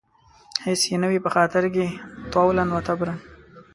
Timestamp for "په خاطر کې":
1.25-1.85